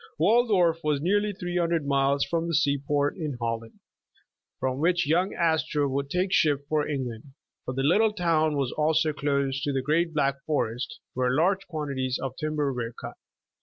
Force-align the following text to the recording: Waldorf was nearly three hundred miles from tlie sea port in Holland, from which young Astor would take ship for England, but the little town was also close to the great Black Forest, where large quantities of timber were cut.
Waldorf 0.17 0.83
was 0.83 0.99
nearly 0.99 1.31
three 1.31 1.57
hundred 1.57 1.85
miles 1.85 2.25
from 2.25 2.47
tlie 2.49 2.55
sea 2.55 2.79
port 2.79 3.15
in 3.17 3.37
Holland, 3.39 3.79
from 4.59 4.79
which 4.79 5.05
young 5.05 5.35
Astor 5.35 5.87
would 5.87 6.09
take 6.09 6.33
ship 6.33 6.65
for 6.67 6.87
England, 6.87 7.33
but 7.67 7.75
the 7.75 7.83
little 7.83 8.11
town 8.11 8.57
was 8.57 8.71
also 8.71 9.13
close 9.13 9.61
to 9.61 9.71
the 9.71 9.83
great 9.83 10.11
Black 10.15 10.43
Forest, 10.47 10.97
where 11.13 11.31
large 11.35 11.67
quantities 11.67 12.17
of 12.17 12.33
timber 12.39 12.73
were 12.73 12.93
cut. 12.99 13.13